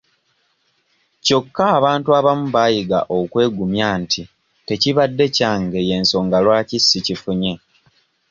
Kyokka 1.25 1.63
abantu 1.77 2.09
abamu 2.19 2.45
baayiga 2.55 2.99
okwegumya 3.17 3.87
nti 4.01 4.21
tekibadde 4.67 5.25
kyange 5.37 5.79
y'ensonga 5.89 6.37
lwaki 6.43 6.77
si 6.87 6.99
kifunye. 7.05 7.53